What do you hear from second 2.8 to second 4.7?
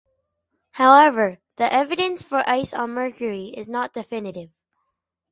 Mercury is not definitive.